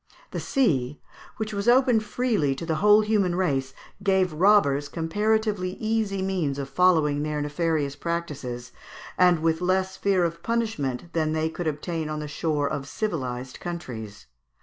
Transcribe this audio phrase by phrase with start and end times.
[0.31, 0.99] The sea,
[1.37, 6.69] which was open freely to the whole human race, gave robbers comparatively easy means of
[6.71, 8.71] following their nefarious practices,
[9.15, 13.59] and with less fear of punishment than they could obtain on the shore of civilised
[13.59, 14.25] countries.